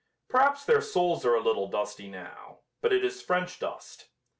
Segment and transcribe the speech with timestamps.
[0.29, 4.07] Perhaps their souls are a little dusty now, but it is French dust.